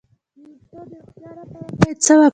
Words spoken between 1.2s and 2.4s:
لپاره باید څه وکړم؟